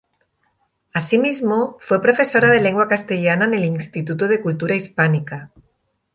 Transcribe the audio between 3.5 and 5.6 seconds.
el Instituto de Cultura Hispánica.